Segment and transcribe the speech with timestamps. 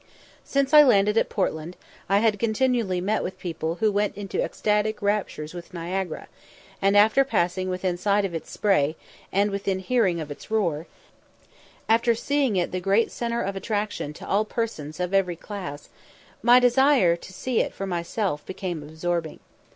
[0.43, 1.77] Since I landed at Portland,
[2.09, 6.27] I had continually met with people who went into ecstatic raptures with Niagara;
[6.81, 8.95] and after passing within sight of its spray,
[9.31, 10.87] and within hearing of its roar
[11.87, 15.89] after seeing it the great centre of attraction to all persons of every class
[16.41, 19.39] my desire to see it for myself became absorbing.